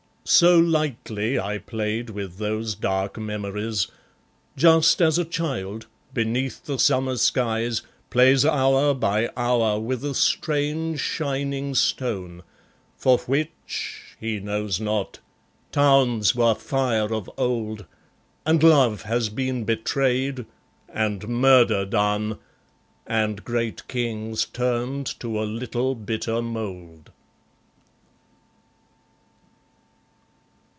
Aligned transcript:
So 0.23 0.57
lightly 0.57 1.37
I 1.37 1.57
played 1.57 2.11
with 2.11 2.37
those 2.37 2.73
dark 2.75 3.17
memories, 3.17 3.87
Just 4.55 5.01
as 5.01 5.17
a 5.17 5.25
child, 5.25 5.87
beneath 6.13 6.63
the 6.63 6.77
summer 6.79 7.17
skies, 7.17 7.81
Plays 8.09 8.45
hour 8.45 8.93
by 8.93 9.29
hour 9.35 9.77
with 9.77 10.05
a 10.05 10.13
strange 10.13 11.01
shining 11.01 11.75
stone, 11.75 12.43
For 12.97 13.17
which 13.17 14.15
(he 14.21 14.39
knows 14.39 14.79
not) 14.79 15.19
towns 15.73 16.33
were 16.35 16.55
fire 16.55 17.11
of 17.13 17.29
old, 17.35 17.85
And 18.45 18.63
love 18.63 19.01
has 19.01 19.27
been 19.27 19.65
betrayed, 19.65 20.45
and 20.87 21.27
murder 21.27 21.83
done, 21.83 22.37
And 23.07 23.43
great 23.43 23.85
kings 23.89 24.45
turned 24.45 25.07
to 25.19 25.41
a 25.41 25.43
little 25.43 25.93
bitter 25.93 26.41
mould. 26.43 27.09